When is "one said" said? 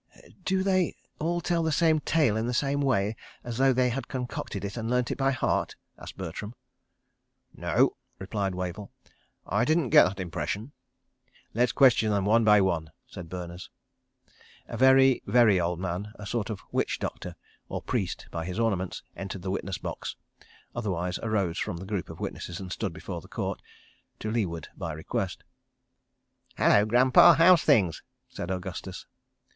12.61-13.29